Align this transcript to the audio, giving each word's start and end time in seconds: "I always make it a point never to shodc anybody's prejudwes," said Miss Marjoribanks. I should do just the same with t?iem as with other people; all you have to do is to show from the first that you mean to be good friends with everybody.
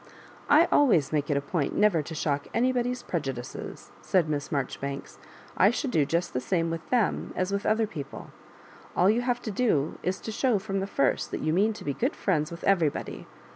"I 0.49 0.65
always 0.71 1.11
make 1.13 1.29
it 1.29 1.37
a 1.37 1.41
point 1.41 1.75
never 1.77 2.01
to 2.01 2.15
shodc 2.15 2.47
anybody's 2.55 3.03
prejudwes," 3.03 3.91
said 4.01 4.27
Miss 4.27 4.51
Marjoribanks. 4.51 5.19
I 5.55 5.69
should 5.69 5.91
do 5.91 6.07
just 6.07 6.33
the 6.33 6.39
same 6.41 6.71
with 6.71 6.81
t?iem 6.89 7.33
as 7.35 7.51
with 7.51 7.67
other 7.67 7.85
people; 7.85 8.31
all 8.95 9.11
you 9.11 9.21
have 9.21 9.43
to 9.43 9.51
do 9.51 9.99
is 10.01 10.19
to 10.21 10.31
show 10.31 10.57
from 10.57 10.79
the 10.79 10.87
first 10.87 11.29
that 11.29 11.41
you 11.41 11.53
mean 11.53 11.73
to 11.73 11.83
be 11.83 11.93
good 11.93 12.15
friends 12.15 12.49
with 12.49 12.63
everybody. 12.63 13.27